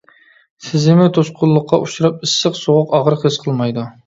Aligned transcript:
سېزىمى 0.67 1.05
توسقۇنلۇققا 1.17 1.79
ئۇچراپ 1.83 2.27
ئىسسىق-سوغۇق، 2.29 2.97
ئاغرىق 3.01 3.29
ھېس 3.31 3.41
قىلمايدۇ. 3.47 3.87